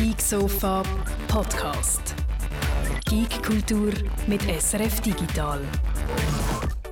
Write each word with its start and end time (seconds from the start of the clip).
Geek 0.00 0.22
Sofa 0.22 0.82
Podcast. 1.28 2.14
Geek 3.04 3.42
Kultur 3.42 3.92
mit 4.26 4.40
SRF 4.40 5.02
Digital. 5.02 5.60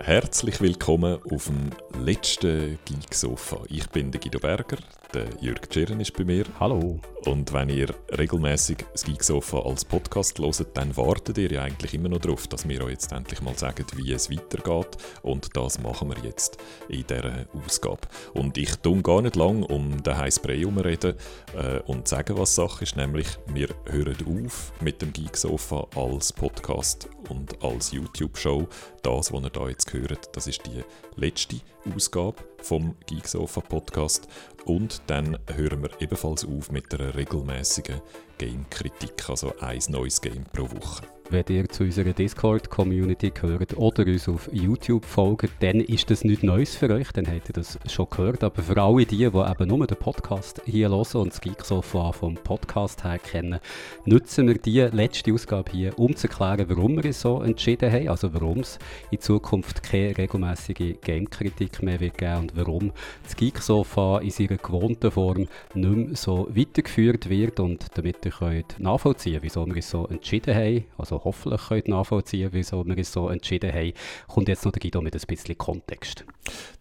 Herzlich 0.04 0.60
willkommen 0.60 1.18
auf 1.32 1.46
dem 1.46 1.70
letzten 2.04 2.78
Geek 2.84 3.14
Sofa. 3.14 3.58
Ich 3.68 3.88
bin 3.90 4.10
der 4.10 4.20
Guido 4.20 4.38
Berger, 4.38 4.78
der 5.14 5.26
Jürg 5.40 5.68
Tschirren 5.68 6.00
ist 6.00 6.16
bei 6.16 6.24
mir. 6.24 6.44
Hallo. 6.60 7.00
Und 7.24 7.52
wenn 7.52 7.68
ihr 7.68 7.88
regelmäßig 8.16 8.78
das 8.92 9.04
Geek 9.04 9.22
Sofa 9.24 9.60
als 9.60 9.84
Podcast 9.84 10.38
hört, 10.38 10.76
dann 10.76 10.96
wartet 10.96 11.38
ihr 11.38 11.50
ja 11.50 11.62
eigentlich 11.62 11.94
immer 11.94 12.08
noch 12.08 12.20
darauf, 12.20 12.46
dass 12.46 12.68
wir 12.68 12.82
euch 12.84 12.92
jetzt 12.92 13.12
endlich 13.12 13.40
mal 13.40 13.56
sagen, 13.56 13.84
wie 13.96 14.12
es 14.12 14.30
weitergeht. 14.30 14.96
Und 15.22 15.56
das 15.56 15.80
machen 15.80 16.10
wir 16.10 16.24
jetzt 16.24 16.58
in 16.88 17.04
dieser 17.06 17.46
Ausgabe. 17.52 18.02
Und 18.34 18.56
ich 18.56 18.76
tue 18.76 19.02
gar 19.02 19.20
nicht 19.20 19.36
lang 19.36 19.62
um 19.62 20.02
den 20.02 20.16
heißen 20.16 20.42
Brei 20.42 20.58
herumreden 20.58 21.14
äh, 21.56 21.80
und 21.86 22.06
sagen, 22.06 22.38
was 22.38 22.54
Sache 22.54 22.84
ist. 22.84 22.96
Nämlich, 22.96 23.26
wir 23.46 23.68
hören 23.86 24.46
auf 24.46 24.72
mit 24.80 25.02
dem 25.02 25.12
Geek 25.12 25.36
Sofa 25.36 25.86
als 25.96 26.32
Podcast 26.32 27.08
und 27.28 27.62
als 27.62 27.92
YouTube-Show. 27.92 28.68
Das, 29.02 29.32
was 29.32 29.42
ihr 29.42 29.50
da 29.50 29.68
jetzt 29.68 29.92
hört, 29.92 30.36
das 30.36 30.46
ist 30.46 30.62
die 30.66 30.84
letzte 31.16 31.56
Ausgabe 31.94 32.36
vom 32.62 32.94
Geeksofa 33.06 33.60
Podcast 33.60 34.28
und 34.64 35.02
dann 35.06 35.38
hören 35.54 35.82
wir 35.82 35.90
ebenfalls 36.00 36.44
auf 36.44 36.70
mit 36.70 36.92
einer 36.94 37.14
regelmäßigen 37.14 38.00
Game-Kritik, 38.38 39.28
also 39.28 39.52
ein 39.60 39.80
neues 39.88 40.20
Game 40.20 40.44
pro 40.52 40.70
Woche. 40.70 41.02
Wenn 41.30 41.44
ihr 41.50 41.68
zu 41.68 41.84
unserer 41.84 42.14
Discord-Community 42.14 43.32
gehört 43.32 43.76
oder 43.76 44.06
uns 44.06 44.30
auf 44.30 44.48
YouTube 44.50 45.04
folgt, 45.04 45.50
dann 45.60 45.80
ist 45.80 46.10
das 46.10 46.24
nichts 46.24 46.42
Neues 46.42 46.74
für 46.74 46.88
euch, 46.88 47.12
dann 47.12 47.26
habt 47.26 47.50
ihr 47.50 47.52
das 47.52 47.78
schon 47.86 48.08
gehört. 48.08 48.42
Aber 48.42 48.62
für 48.62 48.80
alle 48.82 49.04
die, 49.04 49.16
die 49.16 49.24
eben 49.24 49.68
nur 49.68 49.86
den 49.86 49.98
Podcast 49.98 50.62
hier 50.64 50.88
hören 50.88 51.14
und 51.16 51.32
das 51.34 51.40
Geeksofa 51.42 52.12
vom 52.12 52.34
Podcast 52.34 53.04
her 53.04 53.18
kennen, 53.18 53.60
nutzen 54.06 54.48
wir 54.48 54.56
die 54.56 54.80
letzte 54.80 55.34
Ausgabe 55.34 55.70
hier, 55.70 55.98
um 55.98 56.16
zu 56.16 56.28
erklären, 56.28 56.64
warum 56.70 56.96
wir 56.96 57.10
es 57.10 57.20
so 57.20 57.42
entschieden 57.42 57.92
haben, 57.92 58.08
also 58.08 58.32
warum 58.32 58.60
es 58.60 58.78
in 59.10 59.20
Zukunft 59.20 59.82
keine 59.82 60.16
regelmäßige 60.16 60.94
Game-Kritik 61.02 61.82
mehr 61.82 62.00
wird 62.00 62.16
geben 62.16 62.47
und 62.48 62.56
warum 62.56 62.92
das 63.22 63.36
Geeksofa 63.36 64.18
in 64.18 64.30
seiner 64.30 64.56
gewohnten 64.56 65.10
Form 65.10 65.48
nicht 65.74 65.96
mehr 65.96 66.16
so 66.16 66.48
weitergeführt 66.50 67.28
wird 67.28 67.60
und 67.60 67.86
damit 67.94 68.24
ihr 68.24 68.32
könnt 68.32 68.78
nachvollziehen, 68.78 69.38
wieso 69.42 69.66
wir 69.66 69.76
es 69.76 69.90
so 69.90 70.06
entschieden 70.06 70.54
haben, 70.54 70.84
also 70.96 71.22
hoffentlich 71.24 71.68
könnt 71.68 71.88
nachvollziehen 71.88 72.50
wieso 72.52 72.86
wir 72.86 72.98
es 72.98 73.12
so 73.12 73.28
entschieden 73.28 73.72
haben, 73.72 73.92
kommt 74.26 74.48
jetzt 74.48 74.64
noch 74.64 74.72
der 74.72 74.80
Guido 74.80 75.00
mit 75.00 75.14
ein 75.14 75.20
bisschen 75.26 75.58
Kontext. 75.58 76.24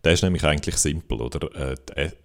Der 0.08 0.14
ist 0.14 0.24
nämlich 0.24 0.46
eigentlich 0.46 0.78
simpel, 0.78 1.20
oder? 1.20 1.54
Äh, 1.54 1.76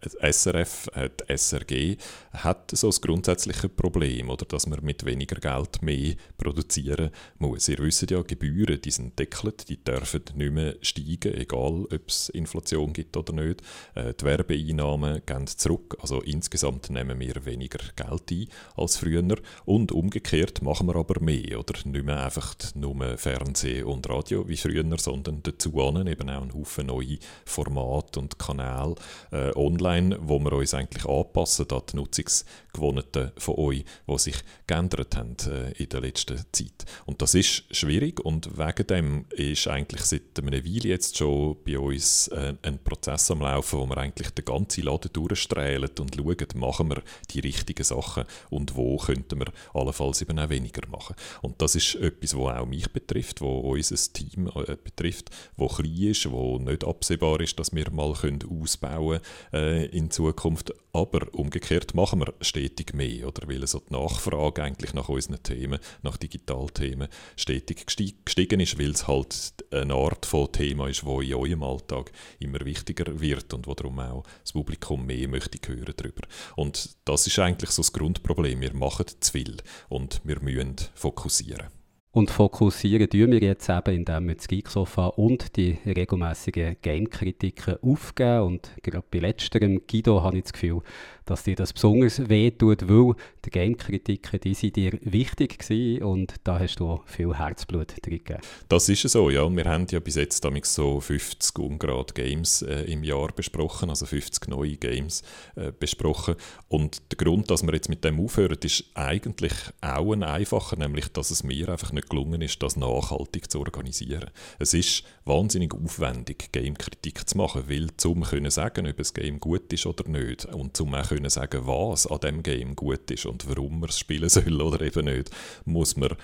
die 0.04 0.32
SRF, 0.32 0.88
äh, 0.94 1.10
die 1.10 1.36
SRG 1.36 1.96
hat 2.32 2.70
so 2.70 2.86
das 2.86 3.00
grundsätzliche 3.00 3.68
Problem, 3.68 4.30
oder? 4.30 4.44
Dass 4.46 4.68
man 4.68 4.78
mit 4.84 5.04
weniger 5.04 5.40
Geld 5.40 5.82
mehr 5.82 6.14
produzieren 6.38 7.10
muss. 7.40 7.68
Ihr 7.68 7.78
wisst 7.78 8.08
ja, 8.08 8.22
Gebühren, 8.22 8.80
die 8.80 8.92
sind 8.92 9.18
deckelt, 9.18 9.68
die 9.68 9.82
dürfen 9.82 10.22
nicht 10.36 10.52
mehr 10.52 10.76
steigen, 10.80 11.34
egal 11.34 11.86
ob 11.92 12.02
es 12.06 12.28
Inflation 12.28 12.92
gibt 12.92 13.16
oder 13.16 13.32
nicht. 13.32 13.62
Äh, 13.96 14.14
die 14.14 14.26
Werbeeinnahmen 14.26 15.22
gehen 15.26 15.48
zurück, 15.48 15.96
also 16.00 16.20
insgesamt 16.20 16.88
nehmen 16.88 17.18
wir 17.18 17.44
weniger 17.44 17.80
Geld 17.96 18.30
ein 18.30 18.46
als 18.76 18.98
früher. 18.98 19.24
Und 19.64 19.90
umgekehrt 19.90 20.62
machen 20.62 20.86
wir 20.86 20.94
aber 20.94 21.20
mehr, 21.20 21.58
oder? 21.58 21.74
Nicht 21.84 22.04
mehr 22.04 22.24
einfach 22.24 22.54
nur 22.76 23.18
Fernsehen 23.18 23.86
und 23.86 24.08
Radio 24.08 24.48
wie 24.48 24.56
früher, 24.56 24.84
sondern 24.98 25.42
dazu 25.42 25.70
eben 25.70 26.30
auch 26.30 26.42
einen 26.42 26.54
Haufen 26.54 26.86
neue 26.86 27.18
Formate 27.44 27.71
und 27.80 28.38
Kanäle 28.38 28.94
äh, 29.30 29.50
online, 29.56 30.18
wo 30.20 30.38
wir 30.38 30.52
uns 30.52 30.74
eigentlich 30.74 31.04
anpassen 31.04 31.66
an 31.70 31.82
die 31.90 31.96
Nutzungsgewohnheiten 31.96 33.32
von 33.36 33.54
euch, 33.56 33.84
die 34.06 34.18
sich 34.18 34.36
geändert 34.66 35.16
haben 35.16 35.36
äh, 35.46 35.72
in 35.72 35.88
der 35.88 36.00
letzten 36.00 36.38
Zeit. 36.52 36.84
Und 37.06 37.22
das 37.22 37.34
ist 37.34 37.64
schwierig 37.74 38.20
und 38.20 38.58
wegen 38.58 38.86
dem 38.86 39.24
ist 39.30 39.68
eigentlich 39.68 40.02
seit 40.02 40.38
einer 40.38 40.52
Weile 40.52 40.88
jetzt 40.88 41.16
schon 41.16 41.56
bei 41.64 41.78
uns 41.78 42.28
äh, 42.28 42.54
ein 42.62 42.78
Prozess 42.82 43.30
am 43.30 43.40
Laufen, 43.40 43.78
wo 43.78 43.86
wir 43.86 43.98
eigentlich 43.98 44.30
den 44.30 44.44
ganzen 44.44 44.84
Laden 44.84 45.12
durchstrahlen 45.12 45.90
und 45.98 46.14
schauen, 46.14 46.36
machen 46.56 46.90
wir 46.90 47.02
die 47.30 47.40
richtigen 47.40 47.84
Sachen 47.84 48.24
und 48.50 48.76
wo 48.76 48.96
könnten 48.96 49.38
wir 49.40 49.52
allenfalls 49.74 50.22
eben 50.22 50.38
auch 50.38 50.50
weniger 50.50 50.86
machen. 50.88 51.16
Und 51.40 51.60
das 51.60 51.74
ist 51.74 51.94
etwas, 51.96 52.36
was 52.36 52.56
auch 52.56 52.66
mich 52.66 52.90
betrifft, 52.92 53.40
wo 53.40 53.60
unser 53.60 53.96
Team 54.12 54.50
äh, 54.54 54.76
betrifft, 54.82 55.30
wo 55.56 55.68
klein 55.68 56.10
ist, 56.10 56.30
wo 56.30 56.58
nicht 56.58 56.84
absehbar 56.84 57.40
ist, 57.40 57.58
dass 57.62 57.72
wir 57.72 57.92
mal 57.92 58.12
können 58.14 58.40
ausbauen 58.42 59.20
äh, 59.52 59.86
in 59.86 60.10
Zukunft. 60.10 60.74
Aber 60.92 61.32
umgekehrt 61.32 61.94
machen 61.94 62.18
wir 62.18 62.34
stetig 62.40 62.92
mehr, 62.92 63.28
oder? 63.28 63.48
Weil 63.48 63.64
so 63.68 63.78
die 63.78 63.92
Nachfrage 63.92 64.64
eigentlich 64.64 64.94
nach 64.94 65.08
unseren 65.08 65.40
Themen, 65.44 65.78
nach 66.02 66.16
Digitalthemen, 66.16 67.06
stetig 67.36 67.86
gestiegen 67.86 68.58
ist, 68.58 68.78
weil 68.80 68.90
es 68.90 69.06
halt 69.06 69.54
eine 69.70 69.94
Art 69.94 70.26
von 70.26 70.50
Thema 70.50 70.88
ist, 70.88 71.04
wo 71.04 71.20
in 71.20 71.34
eurem 71.34 71.62
Alltag 71.62 72.10
immer 72.40 72.60
wichtiger 72.64 73.20
wird 73.20 73.54
und 73.54 73.68
wo 73.68 73.74
darum 73.74 74.00
auch 74.00 74.24
das 74.42 74.52
Publikum 74.52 75.06
mehr 75.06 75.28
möchte 75.28 75.58
hören 75.72 75.94
darüber. 75.96 76.22
Und 76.56 76.96
das 77.04 77.28
ist 77.28 77.38
eigentlich 77.38 77.70
so 77.70 77.82
das 77.82 77.92
Grundproblem. 77.92 78.60
Wir 78.60 78.74
machen 78.74 79.06
zu 79.20 79.32
viel 79.32 79.56
und 79.88 80.20
wir 80.24 80.40
müssen 80.40 80.76
fokussieren. 80.94 81.81
Und 82.14 82.30
fokussieren 82.30 83.08
tun 83.08 83.32
wir 83.32 83.40
jetzt 83.40 83.70
eben, 83.70 83.96
indem 83.96 84.28
wir 84.28 84.34
das 84.34 84.46
Geeksofa 84.46 85.06
und 85.06 85.56
die 85.56 85.78
regelmäßigen 85.86 86.76
Game-Kritiken 86.82 87.76
aufgeben. 87.80 88.42
Und 88.42 88.70
gerade 88.82 89.06
bei 89.10 89.18
letzterem, 89.18 89.80
Guido, 89.90 90.22
habe 90.22 90.36
ich 90.36 90.42
das 90.42 90.52
Gefühl, 90.52 90.82
dass 91.24 91.44
dir 91.44 91.56
das 91.56 91.72
besonders 91.72 92.28
wehtut, 92.28 92.88
weil 92.88 93.14
die 93.44 93.50
Game-Kritiken, 93.50 94.40
die 94.40 94.54
sind 94.54 94.76
dir 94.76 94.98
wichtig 95.02 95.58
gewesen 95.58 96.02
und 96.02 96.34
da 96.44 96.58
hast 96.58 96.76
du 96.76 97.00
viel 97.06 97.34
Herzblut 97.34 97.94
drin 98.02 98.18
gegeben. 98.18 98.40
Das 98.68 98.88
ist 98.88 99.02
so, 99.02 99.30
ja. 99.30 99.48
Wir 99.54 99.64
haben 99.64 99.86
ja 99.90 100.00
bis 100.00 100.16
jetzt 100.16 100.44
so 100.64 101.00
50 101.00 101.58
ungerade 101.58 102.14
Games 102.14 102.62
äh, 102.62 102.82
im 102.84 103.04
Jahr 103.04 103.28
besprochen, 103.28 103.90
also 103.90 104.06
50 104.06 104.48
neue 104.48 104.76
Games 104.76 105.22
äh, 105.56 105.72
besprochen. 105.78 106.36
Und 106.68 107.02
der 107.12 107.18
Grund, 107.18 107.50
dass 107.50 107.62
wir 107.62 107.72
jetzt 107.72 107.88
mit 107.88 108.04
dem 108.04 108.20
aufhören, 108.20 108.58
ist 108.62 108.84
eigentlich 108.94 109.52
auch 109.80 110.12
ein 110.12 110.22
einfacher, 110.22 110.76
nämlich, 110.76 111.08
dass 111.08 111.30
es 111.30 111.42
mir 111.44 111.68
einfach 111.68 111.92
nicht 111.92 112.08
gelungen 112.08 112.42
ist, 112.42 112.62
das 112.62 112.76
nachhaltig 112.76 113.50
zu 113.50 113.60
organisieren. 113.60 114.30
Es 114.58 114.74
ist 114.74 115.04
wahnsinnig 115.24 115.74
aufwendig, 115.74 116.50
Game-Kritik 116.52 117.28
zu 117.28 117.36
machen, 117.36 117.64
weil 117.68 117.88
zum 117.96 118.22
können 118.22 118.50
sagen, 118.50 118.86
ob 118.86 118.98
ein 118.98 119.06
Game 119.14 119.40
gut 119.40 119.72
ist 119.72 119.86
oder 119.86 120.08
nicht 120.08 120.46
und 120.46 120.76
zum 120.76 120.94
auch 120.94 121.11
können 121.14 121.30
sagen, 121.30 121.66
was 121.66 122.06
an 122.06 122.20
dem 122.20 122.42
Game 122.42 122.74
gut 122.76 123.10
ist 123.10 123.26
und 123.26 123.48
warum 123.48 123.80
man 123.80 123.90
es 123.90 123.98
spielen 123.98 124.28
soll 124.28 124.60
oder 124.60 124.80
eben 124.80 125.04
nicht, 125.04 125.30
muss 125.64 125.96
man 125.96 126.16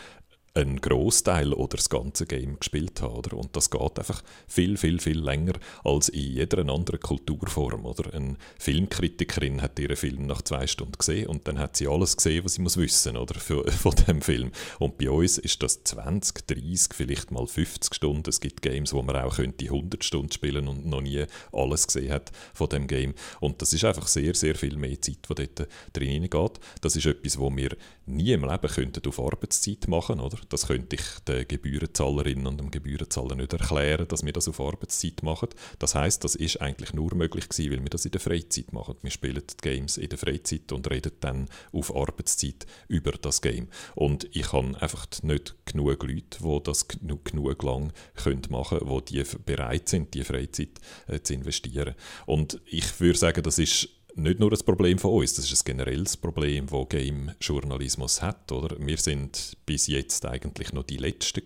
einen 0.59 0.81
Großteil 0.81 1.53
oder 1.53 1.77
das 1.77 1.89
ganze 1.89 2.27
Game 2.27 2.59
gespielt 2.59 3.01
haben. 3.01 3.15
Oder? 3.15 3.37
Und 3.37 3.55
das 3.57 3.71
geht 3.71 3.99
einfach 3.99 4.23
viel, 4.47 4.77
viel, 4.77 4.99
viel 5.01 5.19
länger 5.19 5.55
als 5.85 6.09
in 6.09 6.35
jeder 6.35 6.59
anderen 6.69 7.01
Kulturform. 7.01 7.87
Oder? 7.87 8.13
Eine 8.13 8.37
Filmkritikerin 8.59 9.63
hat 9.63 9.79
ihren 9.79 9.97
Film 9.97 10.27
nach 10.27 10.43
zwei 10.43 10.67
Stunden 10.67 10.93
gesehen 10.99 11.29
und 11.29 11.47
dann 11.47 11.59
hat 11.59 11.77
sie 11.77 11.89
alles 11.89 12.17
gesehen, 12.17 12.45
was 12.45 12.55
sie 12.55 12.63
muss 12.63 12.77
wissen 12.77 13.17
oder, 13.17 13.39
für, 13.39 13.71
von 13.73 13.95
dem 14.07 14.21
Film. 14.21 14.51
Und 14.79 14.99
bei 14.99 15.11
uns 15.11 15.39
ist 15.39 15.63
das 15.63 15.85
20, 15.85 16.47
30, 16.47 16.95
vielleicht 16.95 17.31
mal 17.31 17.47
50 17.47 17.95
Stunden. 17.95 18.29
Es 18.29 18.41
gibt 18.41 18.63
Games, 18.63 18.93
wo 18.93 19.03
man 19.03 19.17
auch 19.17 19.37
könnte 19.37 19.65
100 19.65 20.03
Stunden 20.05 20.33
spielen 20.33 20.69
und 20.69 20.87
noch 20.87 21.01
nie 21.01 21.25
alles 21.53 21.87
gesehen 21.87 22.13
hat 22.13 22.33
von 22.53 22.69
dem 22.69 22.87
Game. 22.87 23.15
Und 23.41 23.63
das 23.63 23.73
ist 23.73 23.85
einfach 23.85 24.09
sehr, 24.09 24.35
sehr 24.35 24.55
viel 24.55 24.77
mehr 24.77 25.01
Zeit, 25.01 25.19
die 25.29 25.35
dort 25.35 25.69
drin 25.93 26.29
geht. 26.29 26.61
Das 26.81 26.97
ist 26.97 27.07
etwas, 27.07 27.39
wo 27.39 27.55
wir 27.55 27.77
nie 28.07 28.33
im 28.33 28.45
Leben 28.45 28.69
könnten 28.69 29.07
auf 29.07 29.21
Arbeitszeit 29.21 29.87
machen, 29.89 30.21
oder? 30.21 30.39
Das 30.49 30.67
könnte 30.67 30.97
ich 30.97 31.03
den 31.27 31.47
Gebührenzahlerinnen 31.47 32.47
und 32.47 32.59
dem 32.59 32.71
Gebührenzahler 32.71 33.35
nicht 33.35 33.53
erklären, 33.53 34.09
dass 34.09 34.25
wir 34.25 34.33
das 34.33 34.49
auf 34.49 34.61
Arbeitszeit 34.61 35.23
machen. 35.23 35.49
Das 35.79 35.95
heißt, 35.95 36.25
das 36.25 36.35
ist 36.35 36.61
eigentlich 36.61 36.93
nur 36.95 37.15
möglich 37.15 37.49
gewesen, 37.49 37.73
weil 37.73 37.83
wir 37.83 37.91
das 37.91 38.05
in 38.05 38.13
der 38.13 38.21
Freizeit 38.21 38.73
machen. 38.73 38.97
Wir 39.03 39.11
spielen 39.11 39.43
die 39.49 39.57
Games 39.61 39.97
in 39.97 40.09
der 40.09 40.19
Freizeit 40.19 40.73
und 40.73 40.91
reden 40.91 41.13
dann 41.21 41.49
auf 41.73 41.95
Arbeitszeit 41.95 42.67
über 42.89 43.12
das 43.12 43.43
Game. 43.43 43.69
Und 43.95 44.29
ich 44.35 44.53
habe 44.53 44.81
einfach 44.81 45.06
nicht 45.23 45.55
genug 45.67 46.03
Leute, 46.03 46.39
die 46.41 46.62
das 46.65 46.89
genug, 46.89 47.25
genug 47.25 47.62
lang 47.62 47.93
können 48.15 48.43
machen 48.51 48.79
können, 48.79 49.03
die 49.09 49.23
bereit 49.44 49.89
sind, 49.89 50.15
die 50.15 50.25
Freizeit 50.25 50.81
äh, 51.06 51.21
zu 51.21 51.35
investieren. 51.35 51.94
Und 52.27 52.61
ich 52.67 53.01
würde 53.01 53.19
sagen, 53.19 53.43
das 53.43 53.59
ist 53.59 53.89
nicht 54.19 54.41
nur 54.41 54.53
ein 54.53 54.59
Problem 54.65 54.99
von 54.99 55.12
uns, 55.12 55.35
das 55.35 55.50
ist 55.50 55.62
ein 55.62 55.76
generelles 55.76 56.17
Problem, 56.17 56.67
das 56.67 56.88
Game-Journalismus 56.88 58.20
hat. 58.20 58.50
Oder? 58.53 58.76
Wir 58.79 58.99
sind 58.99 59.56
bis 59.65 59.87
jetzt 59.87 60.26
eigentlich 60.26 60.73
noch 60.73 60.85
die 60.85 60.97
Letzten 60.97 61.43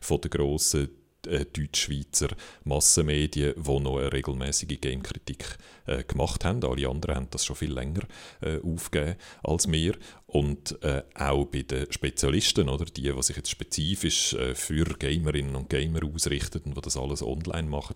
von 0.00 0.20
den 0.20 0.30
grossen 0.30 0.88
äh, 1.26 1.44
Deutsch-Schweizer 1.44 2.28
Massenmedien, 2.64 3.54
die 3.56 3.80
noch 3.80 3.98
eine 3.98 4.12
regelmäßige 4.12 4.80
Game-Kritik 4.80 5.58
äh, 5.86 6.02
gemacht 6.04 6.44
haben. 6.44 6.64
Alle 6.64 6.88
anderen 6.88 7.14
haben 7.14 7.28
das 7.30 7.44
schon 7.44 7.56
viel 7.56 7.72
länger 7.72 8.02
äh, 8.40 8.58
aufgegeben 8.60 9.16
als 9.42 9.70
wir. 9.70 9.94
Und 10.30 10.82
äh, 10.82 11.04
auch 11.14 11.46
bei 11.46 11.62
den 11.62 11.90
Spezialisten, 11.90 12.68
oder 12.68 12.84
die, 12.84 13.10
die 13.10 13.22
sich 13.22 13.36
jetzt 13.36 13.50
spezifisch 13.50 14.34
äh, 14.34 14.54
für 14.54 14.84
Gamerinnen 14.84 15.56
und 15.56 15.70
Gamer 15.70 16.00
ausrichten 16.04 16.60
und 16.66 16.76
die 16.76 16.80
das 16.82 16.98
alles 16.98 17.22
online 17.22 17.66
machen, 17.66 17.94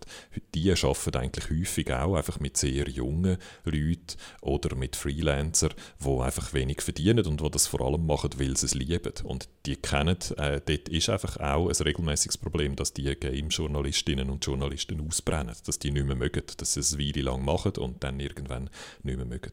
die 0.55 0.71
arbeiten 0.71 1.15
eigentlich 1.15 1.51
häufig 1.51 1.93
auch 1.93 2.15
einfach 2.15 2.39
mit 2.39 2.57
sehr 2.57 2.89
jungen 2.89 3.37
Leuten 3.65 4.17
oder 4.41 4.75
mit 4.75 4.95
Freelancern, 4.95 5.75
die 6.03 6.19
einfach 6.21 6.53
wenig 6.53 6.81
verdienen 6.81 7.23
und 7.27 7.39
die 7.39 7.51
das 7.51 7.67
vor 7.67 7.81
allem 7.81 8.07
machen, 8.07 8.31
weil 8.37 8.57
sie 8.57 8.65
es 8.65 8.73
lieben. 8.73 9.13
Und 9.23 9.47
die 9.67 9.75
kennen, 9.75 10.17
äh, 10.37 10.59
dort 10.65 10.89
ist 10.89 11.09
einfach 11.09 11.37
auch 11.37 11.69
ein 11.69 11.75
regelmäßiges 11.75 12.39
Problem, 12.39 12.75
dass 12.75 12.93
die 12.93 13.15
Game-Journalistinnen 13.15 14.31
und 14.31 14.43
Journalisten 14.43 15.07
ausbrennen, 15.07 15.55
dass 15.67 15.77
die 15.77 15.91
nicht 15.91 16.07
mehr 16.07 16.15
mögen, 16.15 16.41
dass 16.57 16.73
sie 16.73 16.79
es 16.79 16.95
eine 16.95 17.03
Weile 17.03 17.21
lang 17.21 17.45
machen 17.45 17.73
und 17.77 18.03
dann 18.03 18.19
irgendwann 18.19 18.71
nicht 19.03 19.17
mehr 19.17 19.27
mögen. 19.27 19.51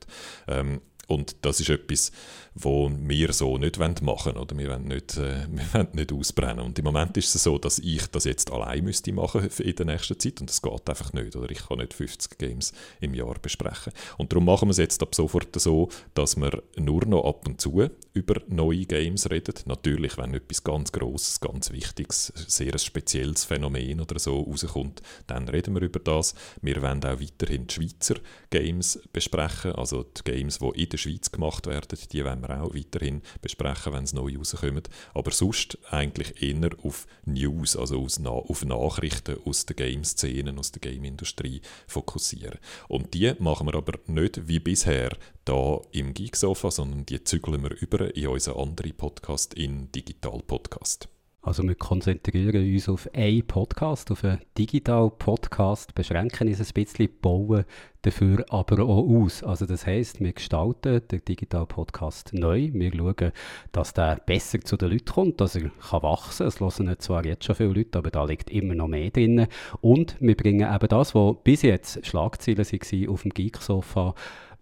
Ähm, 0.49 0.81
und 1.11 1.37
das 1.43 1.59
ist 1.59 1.71
etwas, 1.71 2.13
was 2.55 2.93
wir 2.97 3.33
so 3.33 3.59
nicht 3.59 3.79
machen 3.79 4.07
wollen. 4.07 4.37
Oder? 4.37 4.57
Wir, 4.57 4.71
wollen 4.71 4.85
nicht, 4.85 5.17
äh, 5.17 5.47
wir 5.51 5.75
wollen 5.75 5.89
nicht 5.93 6.13
ausbrennen. 6.13 6.65
Und 6.65 6.79
im 6.79 6.85
Moment 6.85 7.17
ist 7.17 7.35
es 7.35 7.43
so, 7.43 7.59
dass 7.59 7.81
ich 7.81 8.07
das 8.07 8.25
jetzt 8.25 8.53
allein 8.53 8.85
müsste 8.85 9.13
machen 9.13 9.49
in 9.59 9.75
der 9.75 9.87
nächsten 9.87 10.19
Zeit. 10.19 10.41
Und 10.41 10.49
das 10.49 10.63
geht 10.63 10.89
einfach 10.89 11.13
nicht. 11.13 11.35
Oder? 11.35 11.51
Ich 11.51 11.67
kann 11.67 11.79
nicht 11.79 11.95
50 11.95 12.39
Games 12.39 12.73
im 13.01 13.15
Jahr 13.15 13.35
besprechen. 13.41 13.93
Und 14.19 14.33
darum 14.33 14.45
machen 14.45 14.69
wir 14.69 14.73
es 14.73 14.79
jetzt 14.79 15.03
ab 15.03 15.15
sofort 15.15 15.49
so, 15.61 15.89
dass 16.15 16.37
wir 16.37 16.63
nur 16.77 17.05
noch 17.07 17.25
ab 17.25 17.47
und 17.47 17.61
zu 17.61 17.91
über 18.13 18.41
neue 18.49 18.87
Games 18.87 19.31
reden. 19.31 19.55
Natürlich, 19.67 20.19
wenn 20.19 20.35
etwas 20.35 20.65
ganz 20.65 20.91
Grosses, 20.93 21.41
ganz 21.41 21.71
Wichtiges, 21.71 22.33
sehr 22.35 22.73
ein 22.73 22.79
spezielles 22.79 23.45
Phänomen 23.45 24.01
oder 24.01 24.19
so 24.19 24.41
rauskommt, 24.41 25.03
dann 25.27 25.49
reden 25.49 25.75
wir 25.75 25.83
über 25.83 26.01
das. 26.01 26.35
Wir 26.61 26.83
wollen 26.83 27.05
auch 27.05 27.21
weiterhin 27.21 27.67
die 27.67 27.75
Schweizer 27.75 28.17
Games 28.51 28.99
besprechen. 29.13 29.73
Also 29.73 30.03
die 30.03 30.25
Games, 30.25 30.59
die 30.59 30.83
in 30.83 30.89
der 30.89 30.99
Schweiz 30.99 31.31
gemacht 31.31 31.67
werden, 31.67 31.99
die 32.13 32.25
werden 32.25 32.43
wir 32.43 32.63
auch 32.63 32.75
weiterhin 32.75 33.23
besprechen, 33.41 33.93
wenn 33.93 34.05
es 34.05 34.13
neu 34.13 34.37
rauskommen. 34.37 34.83
Aber 35.15 35.31
sonst 35.31 35.79
eigentlich 35.91 36.43
eher 36.43 36.71
auf 36.83 37.07
News, 37.25 37.77
also 37.77 38.07
auf 38.27 38.65
Nachrichten 38.65 39.39
aus 39.45 39.67
der 39.67 39.77
Game-Szene, 39.77 40.55
aus 40.59 40.73
der 40.73 40.81
Game-Industrie 40.81 41.61
fokussieren. 41.87 42.59
Und 42.89 43.15
die 43.15 43.33
machen 43.39 43.67
wir 43.67 43.75
aber 43.75 43.99
nicht 44.07 44.49
wie 44.49 44.59
bisher 44.59 45.17
da 45.45 45.81
im 45.93 46.15
Geeksofa, 46.15 46.71
sondern 46.71 47.07
die 47.07 47.23
zügeln 47.25 47.63
wir 47.63 47.71
über 47.81 48.00
in 48.07 48.29
unseren 48.29 48.61
anderen 48.61 48.95
Podcast, 48.97 49.55
in 49.55 49.91
Digital 49.93 50.41
Podcast. 50.47 51.09
Also 51.43 51.63
wir 51.63 51.75
konzentrieren 51.75 52.71
uns 52.71 52.87
auf 52.87 53.09
einen 53.15 53.47
Podcast, 53.47 54.11
auf 54.11 54.25
einen 54.25 54.43
Digital-Podcast, 54.59 55.95
beschränken 55.95 56.49
uns 56.49 56.61
ein 56.61 56.67
bisschen, 56.75 57.09
bauen 57.23 57.65
dafür 58.03 58.45
aber 58.51 58.85
auch 58.85 59.09
aus. 59.09 59.43
Also 59.43 59.65
das 59.65 59.87
heißt, 59.87 60.21
wir 60.21 60.35
gestalten 60.35 61.01
den 61.11 61.25
Digital-Podcast 61.25 62.35
neu. 62.35 62.69
Wir 62.75 62.93
schauen, 62.95 63.33
dass 63.73 63.95
der 63.95 64.17
besser 64.17 64.61
zu 64.61 64.77
den 64.77 64.91
Leuten 64.91 65.07
kommt, 65.07 65.41
dass 65.41 65.55
er 65.55 65.71
kann 65.91 66.03
wachsen 66.03 66.47
kann. 66.47 66.49
Es 66.49 66.79
hören 66.79 66.99
zwar 66.99 67.25
jetzt 67.25 67.45
schon 67.47 67.57
viele 67.57 67.73
Leute, 67.73 67.99
aber 67.99 68.11
da 68.11 68.25
liegt 68.25 68.51
immer 68.51 68.75
noch 68.75 68.89
mehr 68.89 69.11
drin. 69.11 69.47
Und 69.81 70.17
wir 70.21 70.37
bringen 70.37 70.75
eben 70.75 70.89
das, 70.89 71.15
was 71.15 71.37
bis 71.43 71.63
jetzt 71.63 72.05
Schlagzeilen 72.05 72.59
waren 72.59 73.09
auf 73.09 73.23
dem 73.23 73.33
Geek-Sofa, 73.33 74.15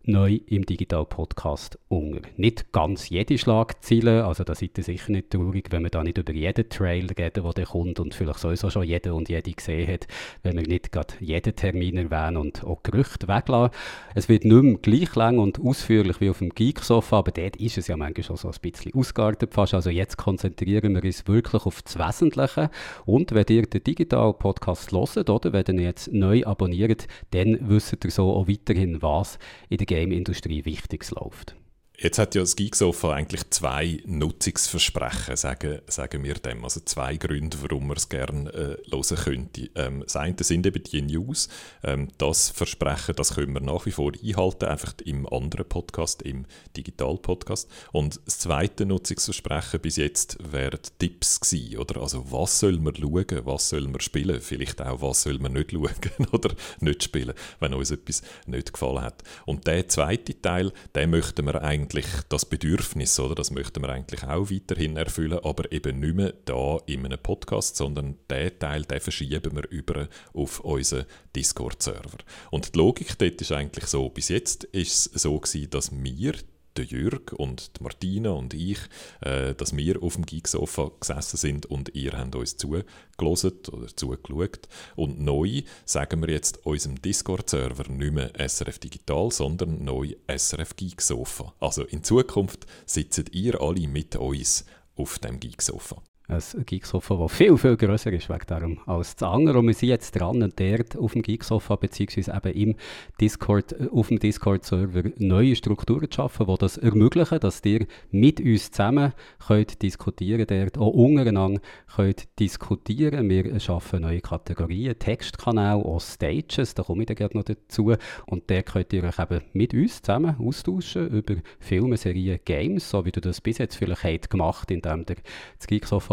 neu 0.08 0.40
im 0.46 0.64
Digital-Podcast 0.64 1.78
unter. 1.88 2.22
Nicht 2.38 2.72
ganz 2.72 3.10
jede 3.10 3.36
Schlagzeile, 3.36 4.24
also 4.24 4.42
da 4.42 4.54
seid 4.54 4.78
ihr 4.78 4.84
sicher 4.84 5.12
nicht 5.12 5.30
traurig, 5.30 5.70
wenn 5.70 5.82
wir 5.82 5.90
da 5.90 6.02
nicht 6.02 6.16
über 6.16 6.32
jeden 6.32 6.66
Trail 6.70 7.06
reden, 7.06 7.52
der 7.54 7.66
kommt 7.66 8.00
und 8.00 8.14
vielleicht 8.14 8.38
sowieso 8.38 8.70
schon 8.70 8.84
jeder 8.84 9.14
und 9.14 9.28
jede 9.28 9.52
gesehen 9.52 9.92
hat, 9.92 10.06
wenn 10.42 10.56
wir 10.56 10.66
nicht 10.66 10.92
gerade 10.92 11.12
jeden 11.20 11.54
Termin 11.54 11.98
erwähnen 11.98 12.38
und 12.38 12.64
auch 12.64 12.82
Gerüchte 12.82 13.28
weglassen. 13.28 13.76
Es 14.14 14.30
wird 14.30 14.46
nicht 14.46 14.62
mehr 14.62 14.78
gleich 14.78 15.14
lang 15.14 15.38
und 15.38 15.60
ausführlich 15.60 16.22
wie 16.22 16.30
auf 16.30 16.38
dem 16.38 16.54
Geek-Sofa, 16.54 17.18
aber 17.18 17.32
dort 17.32 17.56
ist 17.56 17.76
es 17.76 17.88
ja 17.88 17.96
manchmal 17.98 18.24
schon 18.24 18.36
so 18.36 18.48
ein 18.48 18.54
bisschen 18.62 18.94
ausgeartet 18.94 19.52
fast. 19.52 19.74
Also 19.74 19.90
jetzt 19.90 20.16
konzentrieren 20.16 20.94
wir 20.94 21.04
uns 21.04 21.28
wirklich 21.28 21.66
auf 21.66 21.82
das 21.82 21.98
Wesentliche 21.98 22.70
und 23.04 23.32
wenn 23.32 23.44
ihr 23.50 23.66
den 23.66 23.84
Digital-Podcast 23.84 24.90
hört 24.90 25.28
oder 25.28 25.52
wenn 25.52 25.78
ihr 25.78 25.84
jetzt 25.84 26.10
neu 26.14 26.44
abonniert, 26.46 27.08
dann 27.32 27.58
wisst 27.68 28.02
ihr 28.02 28.10
so 28.10 28.32
auch 28.32 28.48
weiterhin, 28.48 29.02
was 29.02 29.38
in 29.68 29.76
der 29.76 29.97
Game-Industrie 29.98 30.64
Wichtiges 30.64 31.10
läuft. 31.10 31.56
Jetzt 32.00 32.18
hat 32.20 32.36
ja 32.36 32.42
das 32.42 32.54
Geeksofa 32.54 33.12
eigentlich 33.12 33.50
zwei 33.50 34.00
Nutzungsversprechen, 34.06 35.34
sagen, 35.34 35.80
sagen 35.88 36.22
wir 36.22 36.34
dem. 36.34 36.62
Also 36.62 36.78
zwei 36.84 37.16
Gründe, 37.16 37.56
warum 37.60 37.88
man 37.88 37.96
es 37.96 38.08
gerne 38.08 38.48
äh, 38.50 38.76
hören 38.88 39.16
könnte. 39.16 39.68
Ähm, 39.74 40.04
das 40.04 40.14
eine 40.14 40.36
sind 40.38 40.64
eben 40.64 40.80
die 40.80 41.02
News. 41.02 41.48
Ähm, 41.82 42.06
das 42.16 42.50
Versprechen, 42.50 43.16
das 43.16 43.34
können 43.34 43.52
wir 43.52 43.60
nach 43.60 43.84
wie 43.84 43.90
vor 43.90 44.12
einhalten, 44.12 44.66
einfach 44.66 44.94
im 45.06 45.26
anderen 45.26 45.68
Podcast, 45.68 46.22
im 46.22 46.46
Digital-Podcast. 46.76 47.68
Und 47.90 48.20
das 48.24 48.38
zweite 48.38 48.86
Nutzungsversprechen 48.86 49.80
bis 49.80 49.96
jetzt 49.96 50.38
wären 50.52 50.78
Tipps 51.00 51.40
gewesen, 51.40 51.78
oder? 51.78 52.00
Also 52.00 52.30
was 52.30 52.60
soll 52.60 52.78
man 52.78 52.94
schauen, 52.94 53.40
was 53.42 53.70
soll 53.70 53.88
man 53.88 54.00
spielen, 54.00 54.40
vielleicht 54.40 54.80
auch 54.82 55.02
was 55.02 55.22
soll 55.22 55.40
man 55.40 55.52
nicht 55.52 55.72
schauen 55.72 56.28
oder 56.30 56.54
nicht 56.78 57.02
spielen, 57.02 57.34
wenn 57.58 57.74
uns 57.74 57.90
etwas 57.90 58.22
nicht 58.46 58.72
gefallen 58.72 59.00
hat. 59.00 59.24
Und 59.46 59.66
der 59.66 59.88
zweite 59.88 60.40
Teil, 60.40 60.72
den 60.94 61.10
möchten 61.10 61.44
wir 61.44 61.60
eigentlich 61.60 61.87
eigentlich 61.88 62.06
das 62.28 62.44
Bedürfnis, 62.44 63.18
oder? 63.18 63.34
Das 63.34 63.50
möchten 63.50 63.82
wir 63.82 63.88
eigentlich 63.88 64.22
auch 64.24 64.50
weiterhin 64.50 64.96
erfüllen, 64.96 65.38
aber 65.42 65.70
eben 65.72 66.00
nicht 66.00 66.14
mehr 66.14 66.34
da 66.44 66.78
in 66.86 67.04
einem 67.04 67.18
Podcast, 67.18 67.76
sondern 67.76 68.16
den 68.30 68.58
Teil, 68.58 68.82
den 68.82 69.00
verschieben 69.00 69.56
wir 69.56 69.68
über 69.70 70.08
auf 70.34 70.60
unseren 70.60 71.06
Discord-Server. 71.34 72.18
Und 72.50 72.74
die 72.74 72.78
Logik 72.78 73.18
dort 73.18 73.40
ist 73.40 73.52
eigentlich 73.52 73.86
so, 73.86 74.08
bis 74.10 74.28
jetzt 74.28 74.64
ist 74.64 75.14
es 75.14 75.22
so 75.22 75.38
gewesen, 75.38 75.70
dass 75.70 75.90
wir 75.92 76.34
der 76.78 76.86
Jürg 76.86 77.32
und 77.32 77.78
die 77.78 77.82
Martina 77.82 78.30
und 78.30 78.54
ich, 78.54 78.78
äh, 79.20 79.54
dass 79.54 79.76
wir 79.76 80.02
auf 80.02 80.14
dem 80.14 80.24
Geeksofa 80.24 80.90
gesessen 81.00 81.36
sind 81.36 81.66
und 81.66 81.94
ihr 81.94 82.12
habt 82.12 82.34
uns 82.34 82.56
zugelassen 82.56 83.52
oder 83.72 83.88
zugeschaut. 83.94 84.68
Und 84.96 85.20
neu 85.20 85.62
sagen 85.84 86.22
wir 86.22 86.30
jetzt 86.32 86.64
unserem 86.64 87.00
Discord-Server 87.02 87.90
nicht 87.90 88.12
mehr 88.12 88.32
SRF 88.48 88.78
Digital, 88.78 89.30
sondern 89.30 89.84
neu 89.84 90.14
SRF 90.28 90.76
Geeksofa. 90.76 91.54
Also 91.60 91.84
in 91.84 92.04
Zukunft 92.04 92.66
sitzt 92.86 93.34
ihr 93.34 93.60
alle 93.60 93.88
mit 93.88 94.16
uns 94.16 94.64
auf 94.96 95.18
dem 95.18 95.40
Geeksofa 95.40 96.02
ein 96.28 96.66
Geeksofa, 96.66 97.16
das 97.16 97.32
viel, 97.32 97.56
viel 97.56 97.76
grösser 97.76 98.12
ist 98.12 98.28
wegen 98.28 98.46
darum 98.46 98.78
als 98.84 99.16
das 99.16 99.28
andere. 99.28 99.58
Und 99.58 99.66
wir 99.66 99.74
sind 99.74 99.88
jetzt 99.88 100.12
dran 100.12 100.42
und 100.42 100.60
dort 100.60 100.96
auf 100.96 101.14
dem 101.14 101.22
Geeksofa 101.22 101.76
beziehungsweise 101.76 102.32
eben 102.36 102.52
im 102.52 102.76
Discord, 103.18 103.72
äh, 103.72 103.88
auf 103.90 104.08
dem 104.08 104.18
Discord-Server 104.18 105.10
neue 105.18 105.56
Strukturen 105.56 106.10
zu 106.10 106.16
schaffen, 106.16 106.46
die 106.46 106.54
das 106.58 106.76
ermöglichen, 106.76 107.40
dass 107.40 107.64
ihr 107.64 107.86
mit 108.10 108.40
uns 108.40 108.70
zusammen 108.70 109.14
könnt 109.46 109.80
diskutieren 109.80 110.46
dort, 110.46 110.76
auch 110.76 110.90
untereinander 110.90 111.62
könnt 111.96 112.28
diskutieren. 112.38 113.28
Wir 113.30 113.58
schaffen 113.58 114.02
neue 114.02 114.20
Kategorien, 114.20 114.98
Textkanäle, 114.98 115.76
auch 115.76 116.00
Stages, 116.00 116.74
da 116.74 116.82
komme 116.82 117.02
ich 117.02 117.06
dann 117.06 117.16
gerne 117.16 117.36
noch 117.36 117.44
dazu. 117.44 117.94
Und 118.26 118.50
der 118.50 118.64
könnt 118.64 118.92
ihr 118.92 119.04
euch 119.04 119.18
eben 119.18 119.40
mit 119.54 119.72
uns 119.72 120.02
zusammen 120.02 120.36
austauschen 120.38 121.08
über 121.08 121.36
Filme, 121.58 121.96
Serien, 121.96 122.38
Games, 122.44 122.90
so 122.90 123.06
wie 123.06 123.12
du 123.12 123.22
das 123.22 123.40
bis 123.40 123.56
jetzt 123.56 123.76
vielleicht 123.76 124.04
habt 124.04 124.30
gemacht, 124.30 124.70
indem 124.70 125.06
ihr 125.08 125.16
das 125.56 125.66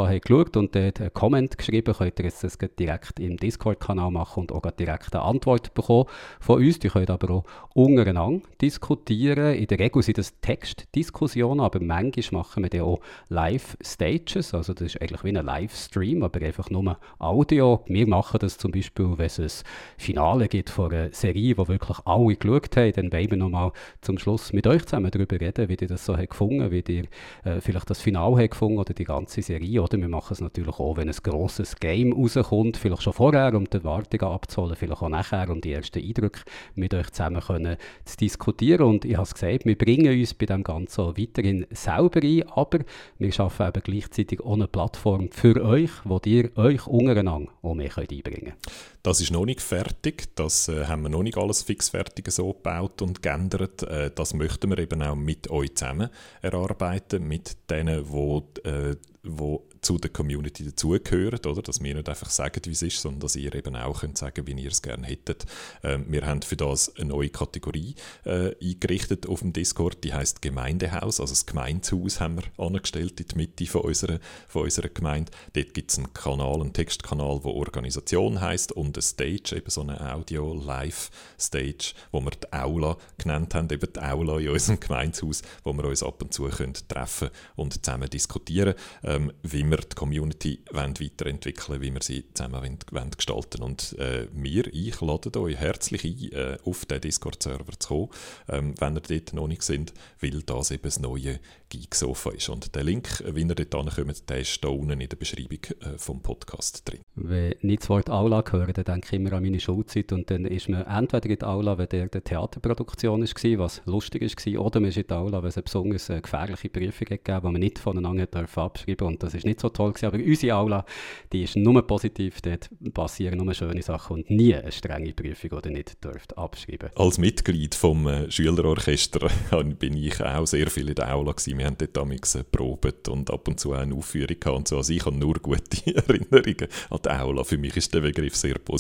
Geeksofa 0.05 0.09
haben 0.09 0.21
geschaut 0.21 0.57
und 0.57 0.75
dort 0.75 1.01
einen 1.01 1.13
Comment 1.13 1.57
geschrieben, 1.57 1.93
könnt 1.93 2.19
ihr 2.19 2.25
das 2.29 2.57
direkt 2.79 3.19
im 3.19 3.37
Discord-Kanal 3.37 4.11
machen 4.11 4.41
und 4.41 4.51
auch 4.51 4.71
direkt 4.71 5.15
eine 5.15 5.23
Antwort 5.23 5.73
bekommen 5.73 6.05
von 6.39 6.63
uns. 6.63 6.79
Die 6.79 6.89
könnt 6.89 7.09
aber 7.09 7.29
auch 7.29 7.43
untereinander 7.73 8.45
diskutieren. 8.61 9.55
In 9.55 9.67
der 9.67 9.79
Regel 9.79 10.01
sind 10.01 10.17
das 10.17 10.39
Textdiskussionen, 10.41 11.59
aber 11.59 11.79
manchmal 11.81 12.41
machen 12.41 12.63
wir 12.63 12.69
dann 12.69 12.81
auch 12.81 12.99
Live-Stages. 13.29 14.53
Also 14.53 14.73
das 14.73 14.93
ist 14.93 15.01
eigentlich 15.01 15.23
wie 15.23 15.37
ein 15.37 15.45
Livestream, 15.45 16.23
aber 16.23 16.41
einfach 16.41 16.69
nur 16.69 16.97
Audio. 17.19 17.83
Wir 17.87 18.07
machen 18.07 18.39
das 18.39 18.57
zum 18.57 18.71
Beispiel, 18.71 19.17
wenn 19.17 19.25
es 19.25 19.39
ein 19.39 19.49
Finale 19.97 20.47
gibt 20.47 20.69
von 20.69 20.91
einer 20.91 21.11
Serie, 21.11 21.55
die 21.55 21.67
wirklich 21.67 21.97
alle 22.05 22.35
geschaut 22.35 22.77
haben, 22.77 22.93
dann 22.93 23.11
wollen 23.11 23.31
wir 23.31 23.37
nochmal 23.37 23.71
zum 24.01 24.17
Schluss 24.17 24.53
mit 24.53 24.67
euch 24.67 24.85
zusammen 24.85 25.11
darüber 25.11 25.39
reden, 25.39 25.69
wie 25.69 25.77
ihr 25.79 25.87
das 25.87 26.05
so 26.05 26.17
habt 26.17 26.31
gefunden, 26.31 26.71
wie 26.71 26.83
ihr 26.87 27.05
äh, 27.43 27.61
vielleicht 27.61 27.89
das 27.89 28.01
Finale 28.01 28.37
habt 28.37 28.51
gefunden 28.51 28.79
oder 28.79 28.93
die 28.93 29.03
ganze 29.03 29.41
Serie 29.41 29.81
oder 29.81 29.94
oder 29.95 30.01
wir 30.01 30.09
machen 30.09 30.33
es 30.33 30.41
natürlich 30.41 30.79
auch, 30.79 30.97
wenn 30.97 31.09
ein 31.09 31.15
grosses 31.23 31.75
Game 31.77 32.13
rauskommt, 32.13 32.77
vielleicht 32.77 33.03
schon 33.03 33.13
vorher, 33.13 33.53
um 33.53 33.69
die 33.69 33.77
Erwartungen 33.77 34.33
abzuholen, 34.33 34.75
vielleicht 34.75 35.01
auch 35.01 35.09
nachher, 35.09 35.49
um 35.49 35.61
die 35.61 35.73
ersten 35.73 35.99
Eindrücke 35.99 36.41
mit 36.75 36.93
euch 36.93 37.09
zusammen 37.11 37.41
können 37.41 37.77
zu 38.03 38.17
diskutieren. 38.17 38.85
Und 38.85 39.05
ich 39.05 39.13
habe 39.13 39.23
es 39.23 39.33
gesagt, 39.33 39.65
wir 39.65 39.77
bringen 39.77 40.19
uns 40.19 40.33
bei 40.33 40.45
dem 40.45 40.63
Ganzen 40.63 41.17
weiterhin 41.17 41.65
selber 41.71 42.21
ein, 42.21 42.43
aber 42.49 42.79
wir 43.19 43.31
schaffen 43.31 43.67
eben 43.67 43.83
gleichzeitig 43.83 44.41
auch 44.41 44.53
eine 44.53 44.67
Plattform 44.67 45.29
für 45.31 45.63
euch, 45.63 45.91
wo 46.03 46.19
ihr 46.25 46.55
euch 46.57 46.85
untereinander 46.87 47.51
auch 47.61 47.73
mehr 47.73 47.97
einbringen 47.97 48.53
könnt. 48.53 48.94
Das 49.05 49.21
ist 49.21 49.29
noch 49.29 49.45
nicht 49.45 49.61
fertig, 49.61 50.35
das 50.35 50.67
äh, 50.67 50.87
haben 50.87 51.03
wir 51.03 51.09
noch 51.09 51.21
nicht 51.21 51.37
alles 51.37 51.61
fixfertig 51.61 52.25
so 52.31 52.53
gebaut 52.53 53.03
und 53.03 53.21
geändert. 53.21 53.83
Äh, 53.83 54.09
das 54.09 54.33
möchten 54.33 54.71
wir 54.71 54.79
eben 54.79 54.99
auch 55.03 55.13
mit 55.13 55.47
euch 55.51 55.75
zusammen 55.75 56.09
erarbeiten, 56.41 57.27
mit 57.27 57.55
denen, 57.69 58.03
die 58.03 58.67
äh, 58.67 58.95
wo 59.25 59.67
zu 59.81 59.97
der 59.97 60.09
Community 60.09 60.65
dazugehören, 60.65 61.39
oder? 61.45 61.61
Dass 61.61 61.81
wir 61.81 61.93
nicht 61.93 62.09
einfach 62.09 62.29
sagen, 62.29 62.61
wie 62.65 62.71
es 62.71 62.81
ist, 62.81 62.99
sondern 62.99 63.21
dass 63.21 63.35
ihr 63.35 63.53
eben 63.53 63.75
auch 63.75 64.01
könnt 64.01 64.17
sagen, 64.17 64.47
wie 64.47 64.59
ihr 64.59 64.71
es 64.71 64.81
gerne 64.81 65.05
hättet. 65.05 65.45
Ähm, 65.83 66.05
wir 66.07 66.25
haben 66.25 66.41
für 66.41 66.55
das 66.55 66.95
eine 66.95 67.09
neue 67.09 67.29
Kategorie 67.29 67.95
äh, 68.25 68.55
eingerichtet 68.61 69.27
auf 69.27 69.41
dem 69.41 69.53
Discord, 69.53 70.03
die 70.03 70.13
heißt 70.13 70.41
Gemeindehaus, 70.41 71.19
also 71.19 71.31
das 71.31 71.45
Gemeindehaus 71.45 72.19
haben 72.19 72.37
wir 72.37 72.65
angestellt 72.65 73.19
in 73.19 73.27
die 73.27 73.35
Mitte 73.35 73.65
von 73.67 73.81
unserer, 73.81 74.19
von 74.47 74.63
unserer 74.63 74.89
Gemeinde. 74.89 75.31
Dort 75.53 75.73
gibt 75.73 75.91
es 75.91 75.97
einen 75.97 76.13
Kanal, 76.13 76.61
einen 76.61 76.73
Textkanal, 76.73 77.39
der 77.39 77.51
Organisation 77.51 78.41
heißt 78.41 78.71
und 78.71 78.94
eine 78.95 79.01
Stage, 79.01 79.55
eben 79.55 79.69
so 79.69 79.81
eine 79.81 80.13
Audio-Live-Stage, 80.13 81.93
wo 82.11 82.21
wir 82.21 82.31
die 82.31 82.51
Aula 82.53 82.97
genannt 83.17 83.53
haben, 83.53 83.69
eben 83.71 83.93
die 83.93 83.99
Aula 83.99 84.39
in 84.39 84.49
unserem 84.49 84.79
Gemeindehaus, 84.79 85.41
wo 85.63 85.73
wir 85.73 85.85
uns 85.85 86.03
ab 86.03 86.21
und 86.21 86.33
zu 86.33 86.45
können 86.45 86.73
treffen 86.87 87.29
und 87.55 87.85
zusammen 87.85 88.09
diskutieren, 88.09 88.75
ähm, 89.03 89.31
wie 89.43 89.63
wir 89.63 89.77
die 89.77 89.95
Community 89.95 90.63
wollen 90.71 90.99
weiterentwickeln 90.99 91.81
wie 91.81 91.93
wir 91.93 92.01
sie 92.01 92.25
zusammen 92.33 92.77
wollen, 92.91 93.11
gestalten 93.11 93.63
Und 93.63 93.97
äh, 93.99 94.27
wir, 94.31 94.67
ich 94.73 95.01
lade 95.01 95.39
euch 95.39 95.57
herzlich 95.57 96.03
ein, 96.03 96.31
äh, 96.31 96.57
auf 96.63 96.85
den 96.85 97.01
Discord-Server 97.01 97.79
zu 97.79 97.87
kommen, 97.87 98.09
ähm, 98.49 98.75
wenn 98.79 98.95
ihr 98.95 99.01
dort 99.01 99.33
noch 99.33 99.47
nicht 99.47 99.63
sind, 99.63 99.93
weil 100.19 100.41
das 100.41 100.71
eben 100.71 100.83
das 100.83 100.99
neue 100.99 101.39
Geeksofa 101.69 102.31
ist. 102.31 102.49
Und 102.49 102.75
der 102.75 102.83
Link, 102.83 103.23
wie 103.25 103.41
ihr 103.41 103.55
dort 103.55 103.75
ankommt, 103.75 104.29
der 104.29 104.39
ist 104.39 104.63
da 104.63 104.69
unten 104.69 105.01
in 105.01 105.09
der 105.09 105.17
Beschreibung 105.17 105.59
äh, 105.81 105.97
vom 105.97 106.21
Podcast 106.21 106.87
drin. 106.87 107.01
Wenn 107.15 107.51
ich 107.51 107.63
nicht 107.63 107.81
das 107.81 107.89
Wort 107.89 108.09
Aula 108.09 108.41
dann 108.41 108.84
denke 108.85 109.15
immer 109.15 109.33
an 109.33 109.43
meine 109.43 109.59
Schulzeit 109.59 110.11
und 110.11 110.29
dann 110.29 110.45
ist 110.45 110.69
man 110.69 110.85
entweder 110.85 111.29
in 111.29 111.39
der 111.39 111.49
Aula, 111.49 111.77
wenn 111.77 111.89
der 111.89 112.09
eine 112.11 112.21
Theaterproduktion 112.21 113.21
war, 113.21 113.59
was 113.59 113.81
lustig 113.85 114.21
war, 114.21 114.65
oder 114.65 114.79
man 114.79 114.89
ist 114.89 114.97
in 114.97 115.07
der 115.07 115.17
Aula, 115.17 115.41
wenn 115.41 115.49
es 115.49 115.57
eine 115.57 115.63
besonders 115.63 116.09
äh, 116.09 116.21
gefährliche 116.21 116.69
Prüfung 116.69 117.07
gegeben 117.07 117.41
die 117.45 117.51
man 117.51 117.59
nicht 117.59 117.79
voneinander 117.79 118.27
abschreiben. 118.55 119.07
Und 119.07 119.23
das 119.23 119.33
ist 119.33 119.45
nicht 119.45 119.59
so 119.59 119.69
toll 119.69 119.93
gewesen, 119.93 120.05
aber 120.05 120.17
unsere 120.17 120.55
Aula, 120.55 120.85
die 121.31 121.43
ist 121.43 121.55
nur 121.55 121.85
positiv, 121.85 122.41
dort 122.41 122.69
passieren 122.93 123.39
nur 123.39 123.53
schöne 123.53 123.81
Sachen 123.81 124.17
und 124.17 124.29
nie 124.29 124.55
eine 124.55 124.71
strenge 124.71 125.13
Prüfung, 125.13 125.59
ihr 125.65 125.71
nicht 125.71 126.03
dürft 126.03 126.37
abschreiben. 126.37 126.89
Als 126.95 127.17
Mitglied 127.17 127.75
vom 127.75 128.07
äh, 128.07 128.29
Schülerorchester 128.31 129.29
bin 129.79 129.97
ich 129.97 130.23
auch 130.23 130.45
sehr 130.45 130.69
viel 130.69 130.89
in 130.89 130.95
der 130.95 131.13
Aula 131.13 131.31
gewesen. 131.31 131.57
Wir 131.57 131.65
haben 131.65 131.77
dort 131.77 131.97
damals 131.97 132.33
geprobt 132.33 133.07
und 133.09 133.31
ab 133.31 133.47
und 133.47 133.59
zu 133.59 133.73
auch 133.73 133.79
eine 133.79 133.95
Aufführung 133.95 134.39
gehabt 134.39 134.57
und 134.57 134.67
so. 134.67 134.77
Also 134.77 134.93
ich 134.93 135.05
habe 135.05 135.17
nur 135.17 135.35
gute 135.35 135.95
Erinnerungen 135.95 136.67
an 136.89 136.99
die 137.03 137.09
Aula. 137.09 137.43
Für 137.43 137.57
mich 137.57 137.75
ist 137.75 137.93
der 137.93 138.01
Begriff 138.01 138.35
sehr 138.35 138.55
positiv 138.55 138.74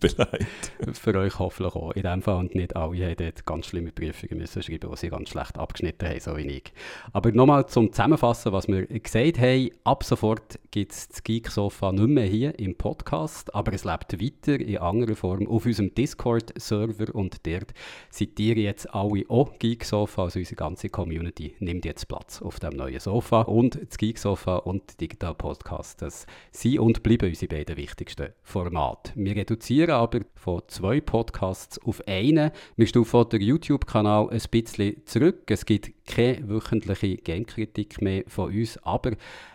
beleidigt. 0.00 0.72
Für 0.92 1.14
euch 1.16 1.38
hoffentlich 1.38 1.74
auch. 1.74 1.92
In 1.92 2.02
dem 2.02 2.22
Fall 2.22 2.36
und 2.36 2.54
nicht 2.54 2.76
alle 2.76 3.04
haben 3.04 3.16
dort 3.16 3.46
ganz 3.46 3.66
schlimme 3.66 3.92
Prüfungen 3.92 4.38
müssen 4.38 4.62
schreiben, 4.62 4.90
die 4.90 4.96
sie 4.96 5.08
ganz 5.08 5.30
schlecht 5.30 5.58
abgeschnitten 5.58 6.08
haben, 6.08 6.20
so 6.20 6.36
wie 6.36 6.46
ich. 6.46 6.72
Aber 7.12 7.32
nochmal 7.32 7.66
zum 7.66 7.92
Zusammenfassen, 7.92 8.52
was 8.52 8.68
wir 8.68 8.86
gesagt 8.86 9.38
haben. 9.38 9.70
Ab 9.84 10.04
sofort 10.04 10.58
gibt 10.70 10.92
es 10.92 11.08
das 11.08 11.22
Geek-Sofa 11.22 11.92
nicht 11.92 12.08
mehr 12.08 12.24
hier 12.24 12.58
im 12.58 12.76
Podcast, 12.76 13.54
aber 13.54 13.72
es 13.72 13.84
lebt 13.84 14.20
weiter 14.20 14.60
in 14.60 14.78
anderer 14.78 15.16
Form 15.16 15.46
auf 15.48 15.66
unserem 15.66 15.94
Discord-Server 15.94 17.14
und 17.14 17.46
dort 17.46 17.72
seid 18.10 18.38
ihr 18.38 18.56
jetzt 18.56 18.92
alle 18.94 19.24
auch 19.28 19.58
Geek-Sofa, 19.58 20.24
also 20.24 20.38
unsere 20.38 20.56
ganze 20.56 20.88
Community 20.88 21.54
nimmt 21.58 21.84
jetzt 21.84 22.08
Platz 22.08 22.40
auf 22.42 22.60
dem 22.60 22.74
neuen 22.76 23.00
Sofa 23.00 23.42
und 23.42 23.80
das 23.80 23.98
Geek-Sofa 23.98 24.56
und 24.56 25.00
Digital 25.00 25.34
Podcast, 25.34 26.02
das 26.02 26.26
sind 26.52 26.78
und 26.78 27.02
bleiben 27.02 27.28
unsere 27.28 27.48
beiden 27.48 27.76
wichtigsten 27.76 28.28
Formate. 28.42 29.12
Wir 29.14 29.29
reduzieren 29.34 29.90
aber 29.90 30.20
von 30.34 30.62
zwei 30.68 31.00
Podcasts 31.00 31.78
auf 31.78 32.06
einen. 32.06 32.50
Wir 32.76 32.86
stufen 32.86 33.28
den 33.28 33.40
YouTube-Kanal 33.40 34.30
ein 34.30 34.42
bisschen 34.50 35.04
zurück. 35.06 35.42
Es 35.50 35.64
gibt 35.66 35.90
keine 36.06 36.48
wöchentliche 36.48 37.16
Game-Kritik 37.16 38.00
mehr 38.02 38.24
von 38.26 38.52
uns, 38.52 38.78
aber 38.78 39.12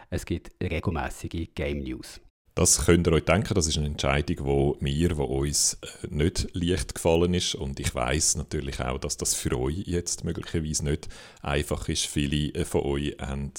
es 0.10 0.26
gibt 0.26 0.52
regelmäßige 0.62 1.50
Game 1.54 1.80
News. 1.80 2.22
Das 2.56 2.86
könnt 2.86 3.06
ihr 3.06 3.12
euch 3.12 3.26
denken, 3.26 3.54
das 3.54 3.68
ist 3.68 3.78
eine 3.78 3.88
Entscheidung, 3.88 4.46
wo 4.46 4.78
mir, 4.80 5.18
wo 5.18 5.26
uns 5.26 5.78
äh, 5.82 6.08
nicht 6.10 6.48
leicht 6.54 6.96
gefallen 6.96 7.34
ist 7.34 7.54
und 7.54 7.82
ich 7.82 7.94
weiß 7.94 8.38
natürlich 8.38 8.80
auch, 8.80 8.98
dass 8.98 9.18
das 9.18 9.36
für 9.36 9.60
euch 9.60 9.84
jetzt 9.86 10.24
möglicherweise 10.24 10.86
nicht 10.86 11.10
einfach 11.42 11.90
ist. 11.90 12.06
Viele 12.06 12.54
äh, 12.54 12.64
von 12.64 12.84
euch 12.84 13.18
haben 13.20 13.52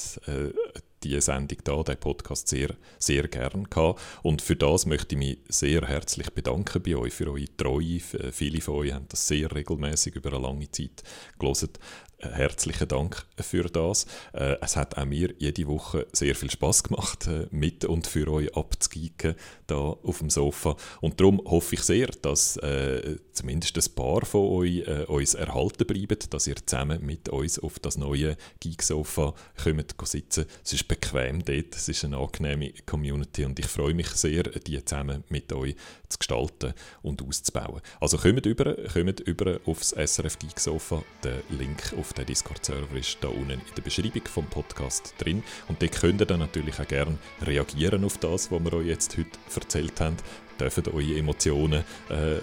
die 1.04 1.20
Sendung 1.20 1.58
da, 1.64 1.82
den 1.82 1.98
Podcast 1.98 2.48
sehr, 2.48 2.74
sehr 2.98 3.28
gern 3.28 3.64
gehabt. 3.64 4.00
Und 4.22 4.42
für 4.42 4.56
das 4.56 4.86
möchte 4.86 5.14
ich 5.14 5.18
mich 5.18 5.38
sehr 5.48 5.82
herzlich 5.82 6.30
bedanken 6.30 6.82
bei 6.82 6.96
euch, 6.96 7.12
für 7.12 7.30
eure 7.30 7.56
Treue. 7.56 8.00
Viele 8.32 8.60
von 8.60 8.74
euch 8.76 8.92
haben 8.92 9.06
das 9.08 9.26
sehr 9.26 9.54
regelmäßig 9.54 10.16
über 10.16 10.32
eine 10.32 10.42
lange 10.42 10.70
Zeit 10.70 11.02
gelesen 11.38 11.70
herzlichen 12.18 12.88
Dank 12.88 13.24
für 13.40 13.64
das. 13.64 14.06
Äh, 14.32 14.56
es 14.60 14.76
hat 14.76 14.96
auch 14.96 15.04
mir 15.04 15.34
jede 15.38 15.66
Woche 15.66 16.06
sehr 16.12 16.34
viel 16.34 16.50
Spaß 16.50 16.84
gemacht, 16.84 17.26
äh, 17.26 17.46
mit 17.50 17.84
und 17.84 18.06
für 18.06 18.28
euch 18.28 18.54
abzugeeken 18.56 19.34
da 19.66 19.76
auf 19.76 20.18
dem 20.18 20.30
Sofa. 20.30 20.76
Und 21.00 21.20
darum 21.20 21.42
hoffe 21.44 21.74
ich 21.74 21.82
sehr, 21.82 22.06
dass 22.06 22.56
äh, 22.58 23.16
zumindest 23.32 23.76
ein 23.76 23.94
paar 23.94 24.24
von 24.24 24.48
euch 24.48 24.86
äh, 24.86 25.04
uns 25.06 25.34
erhalten 25.34 25.86
bleiben, 25.86 26.18
dass 26.30 26.46
ihr 26.46 26.56
zusammen 26.64 27.04
mit 27.04 27.28
uns 27.28 27.58
auf 27.58 27.78
das 27.78 27.98
neue 27.98 28.36
Geek-Sofa 28.60 29.34
kommt 29.62 29.94
sitzen. 30.04 30.46
Es 30.64 30.72
ist 30.72 30.88
bequem 30.88 31.44
dort, 31.44 31.74
es 31.74 31.88
ist 31.88 32.04
eine 32.04 32.18
angenehme 32.18 32.72
Community 32.86 33.44
und 33.44 33.58
ich 33.58 33.66
freue 33.66 33.94
mich 33.94 34.08
sehr, 34.08 34.44
die 34.44 34.82
zusammen 34.84 35.24
mit 35.28 35.52
euch 35.52 35.76
zu 36.08 36.18
gestalten 36.18 36.72
und 37.02 37.22
auszubauen. 37.22 37.80
Also 38.00 38.16
kommt 38.18 38.46
über, 38.46 38.76
kommt 38.92 39.20
über 39.20 39.60
aufs 39.66 39.90
SRF 39.90 40.38
Geek-Sofa, 40.38 41.02
der 41.22 41.42
Link 41.50 41.92
auf 41.98 42.05
auf 42.06 42.12
den 42.12 42.26
Discord-Server 42.26 42.96
ist 42.96 43.18
da 43.20 43.28
unten 43.28 43.50
in 43.50 43.60
der 43.76 43.82
Beschreibung 43.82 44.22
vom 44.26 44.46
Podcast 44.46 45.14
drin. 45.18 45.42
Und 45.66 45.82
dort 45.82 46.00
könnt 46.00 46.20
ihr 46.20 46.26
dann 46.26 46.38
natürlich 46.38 46.78
auch 46.78 46.86
gerne 46.86 47.18
reagieren 47.42 48.04
auf 48.04 48.18
das, 48.18 48.50
was 48.52 48.64
wir 48.64 48.72
euch 48.74 48.86
jetzt 48.86 49.18
heute 49.18 49.30
erzählt 49.54 50.00
haben. 50.00 50.16
Ihr 50.58 50.70
dürft 50.70 50.88
eure 50.88 51.16
Emotionen 51.16 51.84
äh, 52.08 52.36
äh, 52.36 52.42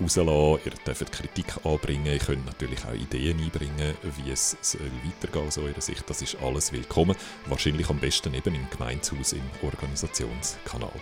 rauslassen, 0.00 0.60
ihr 0.64 0.72
dürft 0.86 1.10
Kritik 1.10 1.64
anbringen, 1.64 2.06
ihr 2.06 2.18
könnt 2.18 2.44
natürlich 2.44 2.84
auch 2.84 2.94
Ideen 2.94 3.40
einbringen, 3.40 3.94
wie 4.02 4.30
es 4.30 4.56
weitergehen 5.04 5.46
aus 5.46 5.58
eurer 5.58 5.80
Sicht. 5.80 6.08
Das 6.08 6.20
ist 6.20 6.36
alles 6.42 6.70
willkommen. 6.72 7.16
Wahrscheinlich 7.46 7.88
am 7.88 7.98
besten 7.98 8.34
eben 8.34 8.54
im 8.54 8.68
Gemeinshaus 8.70 9.32
im 9.32 9.42
Organisationskanal. 9.62 10.92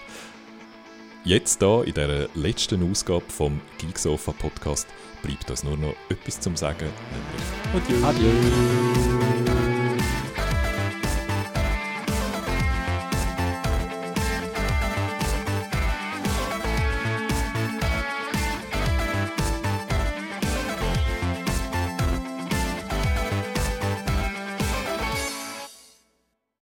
Jetzt 1.27 1.61
da 1.61 1.83
in 1.83 1.93
der 1.93 2.29
letzten 2.37 2.89
Ausgabe 2.89 3.25
vom 3.27 3.61
Geeksofa 3.79 4.31
Podcast 4.31 4.87
bleibt 5.25 5.51
uns 5.51 5.65
nur 5.65 5.77
noch 5.77 5.97
etwas 6.09 6.39
zum 6.39 6.55
Sagen, 6.55 6.87
nämlich 7.75 8.05
Adieu. 8.05 8.31
Adieu. 8.31 9.46